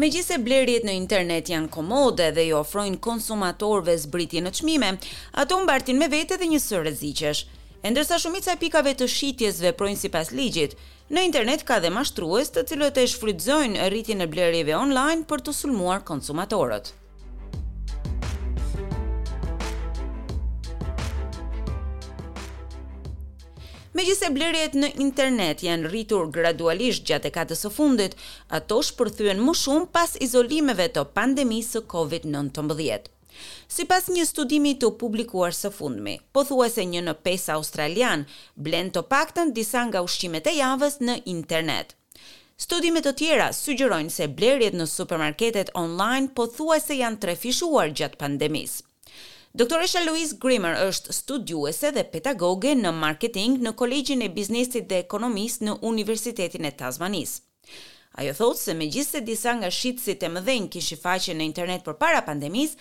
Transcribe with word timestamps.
Me 0.00 0.08
gjithse 0.08 0.38
blerjet 0.40 0.84
në 0.88 0.92
internet 0.96 1.50
janë 1.52 1.68
komode 1.74 2.30
dhe 2.32 2.44
i 2.48 2.52
ofrojnë 2.56 3.02
konsumatorve 3.04 3.92
zbritje 4.00 4.40
në 4.46 4.52
qmime, 4.58 4.88
ato 5.42 5.58
mbartin 5.66 6.00
me 6.00 6.08
vete 6.14 6.38
dhe 6.40 6.48
një 6.52 6.60
së 6.66 6.78
rëziqesh. 6.86 7.42
Endërsa 7.90 8.16
shumica 8.22 8.54
e 8.54 8.60
pikave 8.62 8.94
të 8.96 9.10
shitjes 9.16 9.60
veprojnë 9.66 10.00
sipas 10.06 10.32
ligjit, 10.38 10.78
në 11.12 11.26
internet 11.28 11.66
ka 11.72 11.82
dhe 11.84 11.92
mashtrues 11.98 12.48
të 12.54 12.64
cilët 12.72 13.02
e 13.02 13.06
shfrytëzojnë 13.12 13.90
rritjen 13.92 14.24
e 14.24 14.30
blerjeve 14.36 14.78
online 14.80 15.28
për 15.34 15.44
të 15.50 15.56
sulmuar 15.60 16.00
konsumatorët. 16.14 16.94
gjithse 24.06 24.30
blerjet 24.32 24.74
në 24.78 24.88
internet 25.02 25.60
janë 25.64 25.90
rritur 25.90 26.28
gradualisht 26.32 27.04
gjatë 27.08 27.30
katës 27.34 27.64
së 27.66 27.70
fundit, 27.74 28.14
ato 28.48 28.78
shpërthyen 28.86 29.40
më 29.44 29.54
shumë 29.62 29.88
pas 29.94 30.14
izolimeve 30.24 30.86
të 30.94 31.02
pandemisë 31.16 31.76
së 31.78 31.82
COVID-19. 31.94 33.10
Si 33.74 33.86
pas 33.88 34.08
një 34.12 34.24
studimi 34.28 34.72
të 34.78 34.90
publikuar 35.00 35.54
së 35.56 35.70
fundmi, 35.72 36.18
po 36.32 36.42
thua 36.44 36.68
se 36.68 36.84
një 36.84 37.02
në 37.06 37.14
pesa 37.24 37.56
australian 37.60 38.24
blen 38.56 38.90
të 38.92 39.04
pakten 39.08 39.52
disa 39.56 39.84
nga 39.88 40.02
ushqimet 40.06 40.48
e 40.52 40.56
javës 40.58 41.00
në 41.00 41.18
internet. 41.36 41.94
Studimet 42.60 43.06
të 43.08 43.14
tjera 43.20 43.48
sugjerojnë 43.56 44.12
se 44.12 44.28
blerjet 44.28 44.76
në 44.76 44.86
supermarketet 44.92 45.72
online 45.80 46.28
po 46.36 46.46
thua 46.56 46.76
se 46.84 46.98
janë 47.00 47.20
trefishuar 47.22 47.92
gjatë 47.96 48.20
pandemisë. 48.20 48.84
Doktoresha 49.50 49.98
Louise 50.06 50.36
Grimmer 50.38 50.76
është 50.78 51.10
studiuese 51.12 51.88
dhe 51.94 52.04
pedagoge 52.10 52.70
në 52.78 52.92
marketing 52.98 53.56
në 53.66 53.72
Kolegjin 53.80 54.20
e 54.22 54.28
Biznesit 54.36 54.86
dhe 54.92 55.00
Ekonomis 55.02 55.56
në 55.60 55.74
Universitetin 55.88 56.68
e 56.68 56.70
Tasmanis. 56.82 57.32
Ajo 58.14 58.30
thotë 58.40 58.60
se 58.60 58.76
me 58.82 58.86
gjithë 58.86 59.16
se 59.16 59.20
disa 59.30 59.54
nga 59.58 59.70
shqitësit 59.74 60.22
e 60.22 60.28
mëdhenj 60.36 60.68
kishë 60.76 60.98
faqe 61.02 61.34
në 61.34 61.42
internet 61.50 61.82
për 61.88 61.98
para 62.04 62.22
pandemis, 62.28 62.76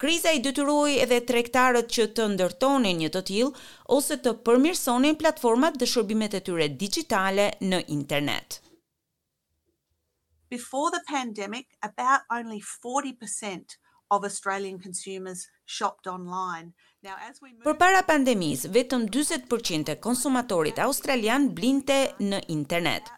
kriza 0.00 0.32
i 0.32 0.40
dytyroi 0.46 0.96
edhe 1.04 1.20
trektarët 1.28 1.92
që 1.98 2.06
të 2.16 2.28
ndërtonin 2.38 3.02
një 3.04 3.10
të 3.18 3.22
tilë 3.30 3.52
ose 3.98 4.16
të 4.24 4.34
përmirsonin 4.48 5.20
platformat 5.20 5.76
dhe 5.82 5.90
shërbimet 5.92 6.38
e 6.40 6.40
tyre 6.48 6.70
digitale 6.84 7.50
në 7.68 7.82
internet. 7.98 8.62
Before 10.56 10.88
the 10.96 11.04
pandemic, 11.12 11.68
about 11.90 12.22
only 12.30 12.62
40% 12.62 13.76
of 14.10 14.24
Australian 14.30 14.80
consumers– 14.88 15.46
shopped 15.66 16.06
online. 16.06 16.72
Për 17.64 17.74
para 17.76 17.98
pandemis, 18.08 18.62
vetëm 18.72 19.02
20% 19.12 19.90
e 19.92 19.96
konsumatorit 20.00 20.78
australian 20.80 21.50
blinte 21.54 21.98
në 22.24 22.38
internet. 22.48 23.10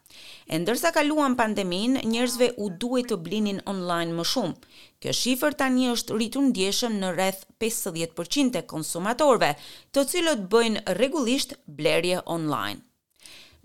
E 0.50 0.58
ndërsa 0.58 0.90
kaluan 0.96 1.36
pandemin, 1.38 1.94
njerëzve 2.02 2.48
u 2.66 2.72
duhet 2.82 3.06
të 3.12 3.20
blinin 3.22 3.60
online 3.70 4.10
më 4.16 4.24
shumë. 4.26 4.58
Kjo 4.98 5.14
shifër 5.14 5.54
tani 5.60 5.86
është 5.92 6.18
rritur 6.18 6.48
djeshëm 6.56 6.96
në 6.98 7.12
rreth 7.14 7.44
50% 7.62 8.58
e 8.58 8.64
konsumatorve, 8.66 9.52
të 9.94 10.04
cilët 10.10 10.42
bëjnë 10.50 10.82
regullisht 10.98 11.54
blerje 11.66 12.24
online. 12.26 12.82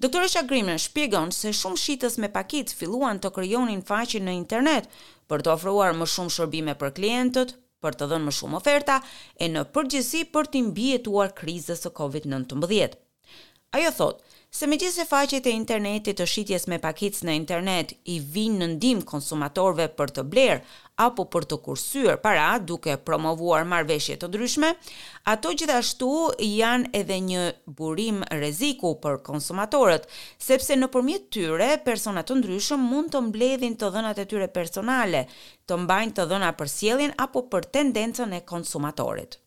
Doktore 0.02 0.30
Shagrimën 0.30 0.78
shpjegon 0.86 1.32
se 1.34 1.50
shumë 1.54 1.82
shitës 1.82 2.20
me 2.22 2.30
pakit 2.34 2.70
filluan 2.73 3.18
të 3.22 3.34
kryonin 3.36 3.82
faqin 3.90 4.30
në 4.30 4.38
internet 4.38 4.86
për 5.30 5.42
të 5.45 5.56
ofruar 5.58 5.98
më 5.98 6.10
shumë 6.14 6.38
shërbime 6.38 6.78
për 6.82 6.94
klientët, 6.98 7.58
për 7.86 7.98
të 8.00 8.08
dhënë 8.12 8.26
më 8.28 8.34
shumë 8.40 8.58
oferta 8.61 8.98
e 9.42 9.48
në 9.54 9.64
përgjithësi 9.78 10.22
për 10.36 10.52
të 10.54 10.61
mbijetuar 10.67 11.33
krizën 11.42 11.82
e 11.88 11.94
Covid-19. 12.00 12.98
Ajo 13.80 13.92
thotë 14.02 14.30
se 14.54 14.67
me 14.67 14.76
gjithse 14.78 15.06
faqet 15.08 15.45
e 15.48 15.52
internetit 15.56 16.17
të 16.20 16.26
shqitjes 16.28 16.66
me 16.67 16.76
pakic 16.86 17.16
në 17.23 17.34
internet 17.39 17.92
i 18.12 18.17
vinë 18.34 18.58
në 18.60 18.66
ndim 18.73 19.00
konsumatorve 19.08 19.86
për 20.00 20.10
të 20.16 20.23
blerë 20.28 20.66
apo 21.06 21.23
për 21.32 21.45
të 21.54 21.58
kursyër 21.67 22.17
para 22.26 22.50
duke 22.72 22.98
promovuar 23.10 23.61
marveshje 23.73 24.17
të 24.20 24.28
dryshme, 24.34 24.73
ato 25.34 25.54
gjithashtu 25.56 26.10
janë 26.44 26.92
edhe 27.00 27.20
një 27.30 27.45
burim 27.80 28.17
reziku 28.42 28.92
për 29.06 29.22
konsumatorët, 29.30 30.10
sepse 30.50 30.76
në 30.78 30.90
përmjet 30.98 31.30
tyre, 31.38 31.70
personat 31.88 32.28
të 32.28 32.42
ndryshëm 32.42 32.86
mund 32.92 33.14
të 33.16 33.22
mbledhin 33.30 33.78
të 33.80 33.94
dhënat 33.95 34.20
e 34.20 34.28
tyre 34.36 34.52
personale, 34.60 35.23
të 35.66 35.80
mbajnë 35.86 36.17
të 36.20 36.28
dhëna 36.34 36.52
për 36.60 36.73
sielin 36.76 37.16
apo 37.23 37.45
për 37.56 37.70
tendencën 37.80 38.36
e 38.36 38.42
konsumatorit 38.52 39.40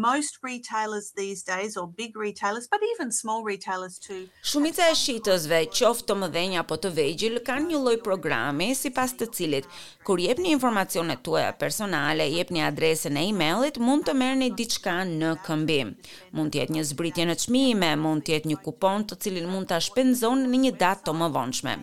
most 0.00 0.38
retailers 0.42 1.12
these 1.16 1.42
days 1.42 1.76
or 1.76 1.86
big 1.86 2.16
retailers 2.16 2.66
but 2.66 2.80
even 2.94 3.10
small 3.12 3.42
retailers 3.42 3.98
too 3.98 4.22
Shumica 4.50 4.82
e 4.90 4.94
shitësve, 4.98 5.60
qoftë 5.78 6.08
të 6.10 6.16
mëdhenj 6.22 6.56
apo 6.60 6.78
të 6.84 6.90
vegjël, 6.96 7.36
kanë 7.46 7.68
një 7.72 7.80
lloj 7.84 7.96
programi 8.04 8.70
sipas 8.78 9.14
të 9.18 9.28
cilit 9.36 9.68
kur 10.04 10.20
jepni 10.22 10.52
informacionet 10.54 11.22
tuaja 11.26 11.52
personale, 11.64 12.26
jepni 12.34 12.62
adresën 12.68 13.16
e 13.20 13.26
emailit, 13.32 13.78
mund 13.78 14.06
të 14.08 14.16
merrni 14.20 14.50
diçka 14.58 15.00
në 15.08 15.34
këmbim. 15.46 15.94
Mund 16.36 16.52
të 16.54 16.60
jetë 16.62 16.76
një 16.76 16.86
zbritje 16.90 17.26
në 17.30 17.38
çmime, 17.44 17.94
mund 18.00 18.26
të 18.26 18.34
jetë 18.36 18.50
një 18.52 18.60
kupon 18.66 19.06
të 19.08 19.20
cilin 19.24 19.48
mund 19.50 19.70
ta 19.70 19.80
shpenzoni 19.80 20.48
në 20.50 20.64
një 20.66 20.74
datë 20.84 21.08
të 21.08 21.18
mëvonshme. 21.22 21.78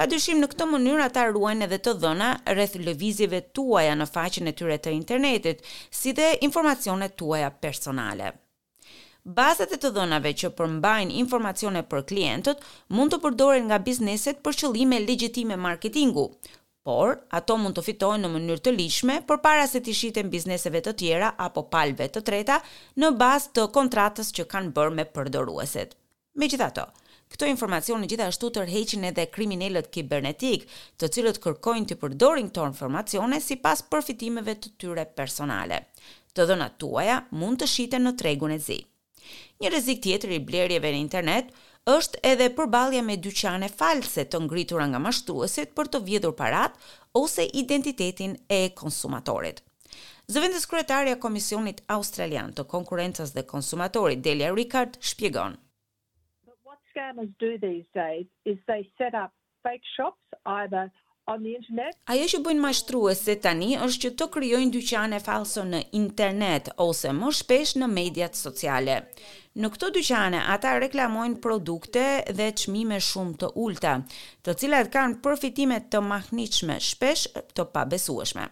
Pa 0.00 0.06
dyshim 0.08 0.38
në 0.40 0.46
këtë 0.48 0.64
mënyrë 0.68 1.02
ata 1.10 1.22
ruajnë 1.28 1.66
edhe 1.66 1.76
të 1.84 1.92
dhëna 2.02 2.26
rreth 2.56 2.76
lëvizjeve 2.84 3.40
tuaja 3.58 3.92
në 4.00 4.06
faqen 4.08 4.46
e 4.48 4.52
tyre 4.60 4.78
të 4.86 4.94
internetit, 4.96 5.58
si 6.00 6.14
dhe 6.16 6.28
informacionet 6.46 7.18
tuaja 7.20 7.50
personale. 7.66 8.30
Bazat 9.40 9.74
e 9.76 9.78
të 9.82 9.90
dhënave 9.98 10.32
që 10.42 10.50
përmbajnë 10.60 11.18
informacione 11.24 11.82
për 11.92 12.06
klientët 12.12 12.64
mund 12.96 13.12
të 13.12 13.18
përdoren 13.26 13.66
nga 13.68 13.80
bizneset 13.90 14.40
për 14.46 14.56
qëllime 14.62 15.02
legjitime 15.04 15.60
marketingu, 15.66 16.24
por 16.88 17.12
ato 17.40 17.58
mund 17.66 17.76
të 17.76 17.84
fitojnë 17.90 18.24
në 18.24 18.32
mënyrë 18.38 18.64
të 18.68 18.74
ligjshme 18.80 19.18
përpara 19.32 19.68
se 19.74 19.84
të 19.84 19.98
shiten 20.00 20.32
bizneseve 20.36 20.80
të 20.88 20.96
tjera 21.02 21.34
apo 21.50 21.66
palëve 21.76 22.08
të 22.16 22.24
treta 22.30 22.62
në 23.04 23.12
bazë 23.24 23.52
të 23.60 23.68
kontratës 23.76 24.32
që 24.38 24.48
kanë 24.56 24.74
bërë 24.80 24.96
me 25.02 25.06
përdoruesit. 25.18 25.92
Megjithatë, 26.40 26.86
Këto 27.30 27.46
informacione 27.46 28.08
gjithashtu 28.10 28.48
tërheqin 28.56 29.04
edhe 29.06 29.24
kriminalët 29.34 29.86
kibernetik, 29.94 30.64
të 30.98 31.10
cilët 31.14 31.36
kërkojnë 31.44 31.86
të 31.92 31.96
përdorin 32.02 32.48
këto 32.50 32.64
informacione 32.66 33.38
si 33.44 33.54
pas 33.66 33.82
përfitimeve 33.92 34.56
të 34.58 34.72
tyre 34.82 35.04
personale. 35.20 35.78
Të 36.34 36.48
dhënat 36.50 36.74
tuaja 36.82 37.20
mund 37.38 37.62
të 37.62 37.68
shiten 37.76 38.02
në 38.08 38.12
tregun 38.22 38.56
e 38.56 38.58
zi. 38.66 38.80
Një 39.62 39.70
rezik 39.76 40.02
tjetër 40.02 40.34
i 40.34 40.40
blerjeve 40.50 40.90
në 40.90 41.02
internet 41.04 41.54
është 41.94 42.22
edhe 42.32 42.50
përbalja 42.58 43.04
me 43.06 43.14
dyqane 43.28 43.70
false 43.82 44.26
të 44.26 44.42
ngritura 44.48 44.90
nga 44.90 44.98
mashtuesit 45.06 45.70
për 45.78 45.92
të 45.94 46.02
vjedhur 46.10 46.34
parat 46.42 46.82
ose 47.22 47.46
identitetin 47.62 48.34
e 48.58 48.62
konsumatorit. 48.82 49.62
Zëvendës 50.30 50.66
kretarja 50.70 51.14
Komisionit 51.22 51.82
Australian 51.94 52.50
të 52.54 52.66
Konkurrencës 52.74 53.34
dhe 53.38 53.46
Konsumatorit 53.54 54.22
Delia 54.26 54.50
Rickard 54.54 54.98
shpjegon: 55.02 55.56
scammers 56.88 57.28
do 57.38 57.50
these 57.66 57.86
days 57.92 58.26
is 58.42 58.58
they 58.66 58.82
set 58.96 59.14
up 59.22 59.30
fake 59.62 59.86
shops 59.96 60.24
either 60.58 60.84
on 61.32 61.38
the 61.44 61.52
internet. 61.58 61.94
Ajo 62.12 62.26
që 62.32 62.40
bëjnë 62.46 62.64
mashtruese 62.66 63.34
tani 63.44 63.72
është 63.84 64.02
që 64.06 64.12
të 64.20 64.28
krijojnë 64.36 64.74
dyqane 64.76 65.18
fallse 65.30 65.64
në 65.72 65.82
internet 66.02 66.72
ose 66.88 67.12
më 67.20 67.32
shpesh 67.40 67.74
në 67.80 67.90
mediat 67.98 68.40
sociale. 68.46 68.96
Në 69.60 69.68
këto 69.74 69.90
dyqane 69.98 70.40
ata 70.56 70.76
reklamojnë 70.82 71.40
produkte 71.46 72.06
dhe 72.38 72.48
çmime 72.62 73.00
shumë 73.10 73.36
të 73.44 73.52
ulta, 73.66 73.94
të 74.46 74.56
cilat 74.62 74.90
kanë 74.94 75.20
përfitime 75.26 75.82
të 75.92 76.02
mahnitshme, 76.12 76.80
shpesh 76.92 77.28
të 77.54 77.68
pabesueshme. 77.76 78.48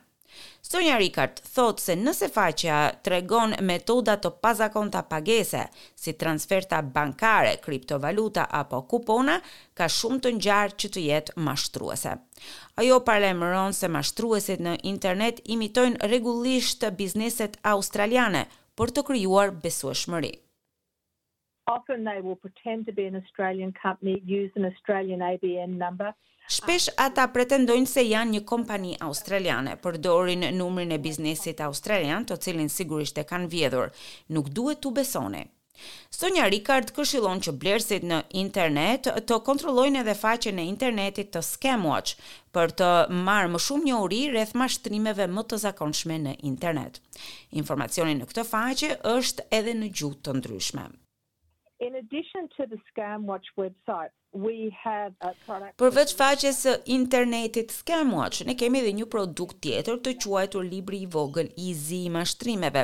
Sonja 0.68 0.96
Rikard 1.00 1.38
thot 1.54 1.80
se 1.82 1.94
nëse 1.96 2.28
faqja 2.34 2.78
tregon 3.06 3.54
metoda 3.70 4.14
të 4.22 4.30
pazakonta 4.44 5.00
pagese, 5.12 5.62
si 6.02 6.14
transferta 6.22 6.80
bankare, 6.98 7.54
kriptovaluta 7.64 8.44
apo 8.60 8.82
kupona, 8.92 9.38
ka 9.80 9.88
shumë 9.98 10.20
të 10.26 10.34
njarë 10.40 10.78
që 10.84 10.90
të 10.96 11.04
jetë 11.10 11.38
mashtruese. 11.48 12.14
Ajo 12.84 13.00
parlemëron 13.10 13.76
se 13.80 13.90
mashtruesit 13.98 14.64
në 14.68 14.76
internet 14.92 15.40
imitojnë 15.56 16.12
regullisht 16.14 16.82
të 16.84 16.92
bizneset 17.02 17.56
australiane 17.76 18.44
për 18.78 18.94
të 18.98 19.06
kryuar 19.10 19.56
besueshmëri. 19.64 19.98
shmëri. 20.04 20.36
Often 21.76 22.04
they 22.04 22.20
will 22.26 22.36
pretend 22.44 22.86
to 22.86 22.92
be 22.98 23.04
an 23.10 23.14
Australian 23.22 23.72
company, 23.84 24.14
use 24.38 24.50
an 24.60 24.64
Australian 24.70 25.20
ABN 25.30 25.72
number. 25.84 26.08
Shpesh 26.48 26.88
ata 26.96 27.26
pretendojnë 27.28 27.88
se 27.90 28.06
janë 28.08 28.36
një 28.36 28.40
kompani 28.48 28.94
australiane, 29.08 29.74
përdorin 29.84 30.46
numrin 30.56 30.94
e 30.96 31.02
biznesit 31.06 31.60
australian, 31.66 32.24
të 32.24 32.38
cilin 32.44 32.70
sigurisht 32.72 33.20
e 33.20 33.24
kanë 33.30 33.50
vjedhur. 33.52 33.90
Nuk 34.32 34.46
duhet 34.58 34.80
të 34.86 34.92
besoni. 35.00 35.42
Sonja 36.18 36.46
Rikard 36.50 36.88
këshilon 36.96 37.42
që 37.44 37.52
blerësit 37.62 38.06
në 38.10 38.22
internet 38.46 39.10
të 39.28 39.38
kontrollojnë 39.48 40.00
edhe 40.00 40.14
faqen 40.22 40.58
e 40.58 40.64
internetit 40.72 41.28
të 41.34 41.42
Scamwatch 41.52 42.16
për 42.56 42.72
të 42.80 42.88
marrë 43.28 43.52
më 43.52 43.60
shumë 43.66 43.90
njohuri 43.90 44.22
rreth 44.32 44.56
mashtrimeve 44.64 45.28
më 45.36 45.44
të 45.52 45.60
zakonshme 45.68 46.16
në 46.24 46.32
internet. 46.54 46.96
Informacioni 47.62 48.16
në 48.22 48.30
këtë 48.32 48.46
faqe 48.54 48.90
është 49.16 49.46
edhe 49.60 49.76
në 49.82 49.92
gjuhë 50.00 50.22
të 50.24 50.38
ndryshme. 50.40 50.86
In 51.80 51.94
addition 51.94 52.48
to 52.56 52.66
the 52.66 52.78
Scamwatch 52.88 53.46
website, 53.56 54.10
we 54.32 54.56
have 54.84 55.12
a 55.26 55.30
product 55.46 55.76
Përveç 55.80 56.12
faqes 56.18 56.56
së 56.64 56.72
internetit 56.90 57.70
Scamwatch, 57.70 58.42
ne 58.48 58.56
kemi 58.58 58.80
edhe 58.82 58.96
një 58.98 59.04
produkt 59.12 59.60
tjetër 59.62 60.00
të 60.02 60.16
quajtur 60.24 60.66
Libri 60.66 61.04
i 61.04 61.10
vogël 61.14 61.52
i 61.54 61.70
zi 61.82 62.00
i 62.08 62.12
mashtrimeve, 62.14 62.82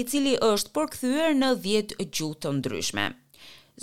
i 0.00 0.04
cili 0.10 0.34
është 0.50 0.72
përkthyer 0.76 1.32
në 1.38 1.52
10 1.66 1.94
gjuhë 2.18 2.38
të 2.44 2.52
ndryshme. 2.58 3.06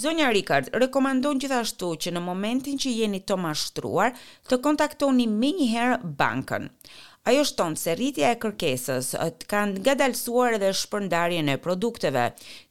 Zonja 0.04 0.30
Rikard, 0.34 0.70
rekomandon 0.84 1.42
gjithashtu 1.42 1.90
që 2.06 2.14
në 2.16 2.22
momentin 2.28 2.78
që 2.84 2.94
jeni 3.00 3.22
të 3.30 3.38
mashtruar, 3.48 4.14
të 4.50 4.62
kontaktoni 4.68 5.26
menjëherë 5.34 5.98
njëherë 5.98 6.14
bankën. 6.22 6.70
Ajo 7.32 7.44
shton 7.48 7.76
se 7.80 7.94
rritja 7.96 8.28
e 8.34 8.38
kërkesës 8.44 9.08
të 9.42 9.48
kanë 9.52 9.80
ngadalësuar 9.84 10.58
edhe 10.58 10.72
shpërndarjen 10.80 11.52
e 11.54 11.62
produkteve. 11.68 12.24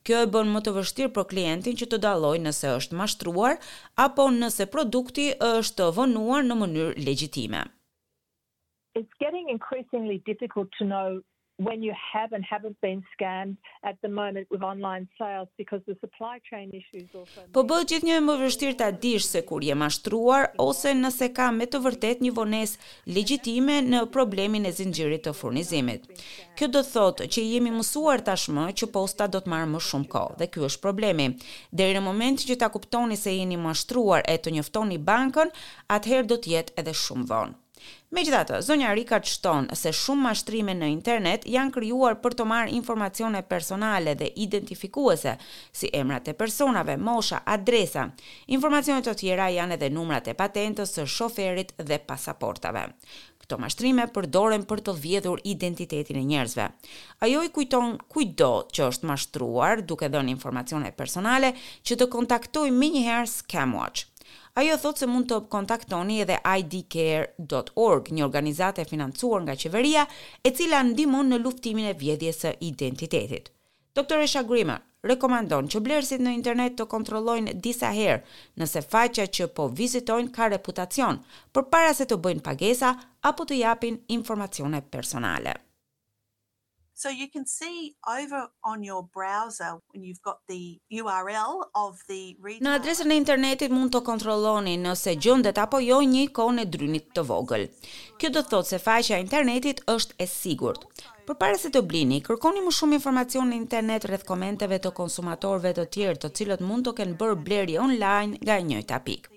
Kjo 0.05 0.19
e 0.25 0.27
bën 0.35 0.51
më 0.57 0.61
të 0.67 0.75
vështirë 0.79 1.13
për 1.15 1.27
klientin 1.31 1.79
që 1.83 1.89
të 1.95 2.01
dallojë 2.05 2.43
nëse 2.47 2.75
është 2.81 2.99
mashtruar 3.01 3.57
apo 4.07 4.27
nëse 4.43 4.67
produkti 4.75 5.25
është 5.49 5.89
vënuar 6.01 6.45
në 6.51 6.59
mënyrë 6.65 6.93
legjitime. 7.09 7.63
It's 9.01 9.17
getting 9.25 9.49
increasingly 9.57 10.19
difficult 10.29 10.69
to 10.81 10.85
know 10.93 11.23
when 11.69 11.81
you 11.87 11.95
have 12.13 12.29
and 12.37 12.45
haven't 12.55 12.79
been 12.87 13.01
scanned 13.13 13.57
at 13.91 13.97
the 14.05 14.11
moment 14.21 14.47
with 14.53 14.63
online 14.73 15.05
sales 15.19 15.49
because 15.63 15.83
the 15.91 15.97
supply 16.05 16.37
chain 16.49 16.67
issues 16.81 17.09
also 17.21 17.41
Po 17.57 17.63
bëhet 17.69 17.91
gjithnjë 17.93 18.19
më 18.27 18.37
vështirë 18.43 18.79
ta 18.83 18.89
dish 19.05 19.27
se 19.35 19.41
kur 19.49 19.63
je 19.67 19.77
mashtruar 19.83 20.43
ose 20.67 20.93
nëse 21.03 21.29
ka 21.39 21.49
me 21.59 21.67
të 21.73 21.81
vërtet 21.87 22.23
një 22.27 22.33
vonesë 22.41 22.91
legjitime 23.17 23.79
në 23.93 24.03
problemin 24.17 24.67
e 24.71 24.75
zinxhirit 24.81 25.25
të 25.29 25.35
furnizimit. 25.41 26.07
Kjo 26.59 26.69
do 26.75 26.83
thotë 26.93 27.31
që 27.37 27.47
jemi 27.53 27.75
mësuar 27.79 28.25
tashmë 28.29 28.67
që 28.81 28.91
posta 28.99 29.31
do 29.35 29.43
të 29.45 29.53
marrë 29.55 29.73
më 29.75 29.85
shumë 29.89 30.11
kohë 30.17 30.39
dhe 30.43 30.51
ky 30.55 30.65
është 30.69 30.85
problemi. 30.87 31.29
Deri 31.83 31.99
në 31.99 32.07
moment 32.09 32.45
që 32.49 32.59
ta 32.63 32.73
kuptoni 32.75 33.19
se 33.25 33.35
jeni 33.39 33.61
mashtruar 33.67 34.25
e 34.35 34.39
të 34.43 34.57
njoftoni 34.59 35.01
bankën, 35.11 35.53
atëherë 35.97 36.31
do 36.35 36.39
të 36.43 36.57
jetë 36.57 36.81
edhe 36.83 37.01
shumë 37.05 37.29
vonë. 37.33 37.59
Me 38.13 38.21
gjitha 38.27 38.43
të, 38.45 38.59
zonja 38.69 38.91
Rika 38.95 39.19
të 39.25 39.31
shtonë 39.33 39.77
se 39.79 39.93
shumë 39.97 40.23
mashtrime 40.27 40.75
në 40.77 40.89
internet 40.93 41.47
janë 41.49 41.73
kryuar 41.77 42.19
për 42.21 42.37
të 42.39 42.47
marë 42.51 42.75
informacione 42.77 43.41
personale 43.55 44.13
dhe 44.21 44.29
identifikuese, 44.45 45.37
si 45.79 45.89
emrat 45.97 46.29
e 46.29 46.35
personave, 46.43 46.99
mosha, 47.01 47.41
adresa. 47.57 48.09
Informacione 48.59 49.03
të 49.07 49.15
tjera 49.23 49.49
janë 49.57 49.79
edhe 49.79 49.91
numrat 49.97 50.29
e 50.29 50.37
patentës 50.43 50.93
së 50.99 51.09
shoferit 51.17 51.73
dhe 51.79 51.99
pasaportave. 52.07 52.85
Këto 53.43 53.57
mashtrime 53.59 54.05
përdoren 54.15 54.69
për 54.71 54.85
të 54.87 54.93
vjedhur 55.03 55.41
identitetin 55.51 56.21
e 56.21 56.27
njerëzve. 56.29 56.69
Ajo 57.27 57.41
i 57.43 57.51
kujton 57.57 57.97
kujdo 58.13 58.53
që 58.73 58.87
është 58.93 59.09
mashtruar 59.09 59.83
duke 59.89 60.13
dhe 60.13 60.21
në 60.23 60.37
informacione 60.37 60.93
personale 60.93 61.55
që 61.83 61.97
të 62.03 62.09
kontaktoj 62.15 62.69
me 62.77 62.93
njëherë 62.95 63.33
Scamwatch. 63.39 64.12
Ajo 64.55 64.75
thot 64.81 64.99
se 65.01 65.07
mund 65.09 65.31
të 65.31 65.37
kontaktoni 65.53 66.19
edhe 66.21 66.35
idcare.org, 66.61 68.11
një 68.17 68.25
organizatë 68.27 68.83
e 68.83 68.89
financuar 68.91 69.41
nga 69.47 69.55
qeveria, 69.63 70.03
e 70.45 70.53
cila 70.53 70.83
ndihmon 70.85 71.33
në 71.33 71.39
luftimin 71.45 71.87
e 71.89 71.95
vjedhjes 72.03 72.43
së 72.45 72.53
identitetit. 72.69 73.49
Doktor 73.97 74.21
Esha 74.27 74.43
Grima 74.45 74.77
rekomandon 75.09 75.73
që 75.73 75.81
blerësit 75.87 76.21
në 76.23 76.37
internet 76.37 76.77
të 76.77 76.87
kontrollojnë 76.93 77.57
disa 77.65 77.89
herë 77.97 78.21
nëse 78.61 78.85
faqja 78.93 79.25
që 79.39 79.49
po 79.57 79.71
vizitojnë 79.83 80.35
ka 80.37 80.53
reputacion, 80.53 81.25
përpara 81.57 81.97
se 81.97 82.05
të 82.13 82.21
bëjnë 82.29 82.45
pagesa 82.51 82.93
apo 83.33 83.49
të 83.49 83.63
japin 83.65 84.01
informacione 84.21 84.85
personale 84.93 85.57
so 87.03 87.09
you 87.09 87.29
can 87.35 87.45
see 87.59 87.79
over 88.17 88.41
on 88.71 88.85
your 88.89 89.03
browser 89.17 89.71
when 89.93 90.03
you've 90.07 90.23
got 90.29 90.39
the 90.53 90.61
URL 91.01 91.53
of 91.85 91.95
the 92.11 92.23
retailer. 92.47 92.63
Në 92.67 92.75
adresën 92.79 93.11
e 93.11 93.17
internetit 93.21 93.75
mund 93.75 93.91
të 93.95 94.03
kontrolloni 94.07 94.77
nëse 94.85 95.17
gjendet 95.25 95.59
apo 95.65 95.81
jo 95.83 95.99
një 96.07 96.23
ikonë 96.29 96.63
e 96.63 96.69
drynit 96.77 97.11
të 97.17 97.27
vogël. 97.33 97.67
Kjo 98.23 98.33
do 98.37 98.45
të 98.45 98.53
thotë 98.55 98.71
se 98.75 98.81
faqja 98.85 99.19
e 99.19 99.25
internetit 99.27 99.83
është 99.91 100.17
e 100.23 100.31
sigurt. 100.31 100.87
Përpara 101.27 101.59
se 101.63 101.73
të 101.75 101.83
blini, 101.87 102.23
kërkoni 102.27 102.63
më 102.67 102.77
shumë 102.79 102.99
informacion 103.01 103.51
në 103.51 103.59
internet 103.63 104.07
rreth 104.11 104.27
komenteve 104.29 104.79
të 104.83 104.95
konsumatorëve 105.01 105.75
të 105.81 105.89
tjerë, 105.99 106.23
të 106.25 106.33
cilët 106.39 106.65
mund 106.69 106.87
të 106.91 106.97
kenë 107.03 107.19
bërë 107.23 107.41
blerje 107.49 107.83
online 107.89 108.39
nga 108.45 108.61
e 108.63 108.69
njëjta 108.71 109.03
pikë. 109.07 109.32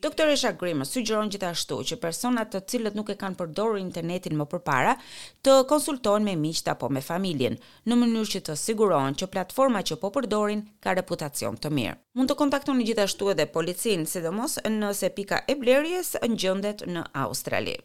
Doktoresha 0.00 0.52
Grima 0.60 0.84
sugjeron 0.86 1.30
gjithashtu 1.34 1.76
që 1.90 1.96
personat 2.02 2.52
të 2.54 2.60
cilët 2.70 2.94
nuk 2.94 3.08
e 3.10 3.16
kanë 3.18 3.34
përdorur 3.40 3.80
internetin 3.80 4.36
më 4.38 4.46
përpara 4.52 4.92
të 5.46 5.54
konsultohen 5.72 6.26
me 6.28 6.36
miqt 6.44 6.70
apo 6.74 6.90
me 6.98 7.02
familjen, 7.08 7.58
në 7.90 7.98
mënyrë 8.04 8.30
që 8.36 8.42
të 8.48 8.56
sigurohen 8.62 9.18
që 9.22 9.30
platforma 9.34 9.82
që 9.90 9.98
po 10.04 10.12
përdorin 10.18 10.62
ka 10.86 10.94
reputacion 11.00 11.58
të 11.64 11.74
mirë. 11.80 11.98
Mund 12.20 12.30
të 12.32 12.38
kontaktoni 12.44 12.86
gjithashtu 12.92 13.32
edhe 13.34 13.48
policinë, 13.58 14.06
sidomos 14.14 14.56
nëse 14.78 15.12
pika 15.18 15.42
e 15.48 15.58
blerjes 15.64 16.14
gjëndet 16.38 16.86
në 16.94 17.08
Australi. 17.26 17.76